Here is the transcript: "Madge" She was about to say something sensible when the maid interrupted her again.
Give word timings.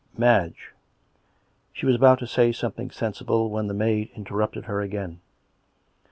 "Madge" 0.29 0.71
She 1.73 1.85
was 1.85 1.93
about 1.93 2.17
to 2.17 2.25
say 2.25 2.51
something 2.51 2.89
sensible 2.89 3.51
when 3.51 3.67
the 3.67 3.75
maid 3.75 4.09
interrupted 4.15 4.63
her 4.65 4.81
again. 4.81 5.21